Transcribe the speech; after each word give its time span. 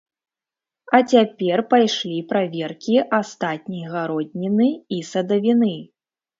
А 0.97 1.01
цяпер 1.15 1.57
пайшлі 1.73 2.17
праверкі 2.33 2.97
астатняй 3.21 3.87
гародніны 3.95 4.69
і 4.99 5.03
садавіны. 5.15 5.75